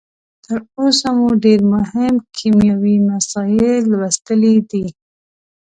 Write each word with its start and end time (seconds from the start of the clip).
تر 0.45 0.59
اوسه 0.77 1.07
مو 1.17 1.27
ډیر 1.43 1.59
مهم 1.73 2.13
کیمیاوي 2.37 2.95
مسایل 3.09 3.81
لوستلي 3.91 4.55
دي. 4.69 4.85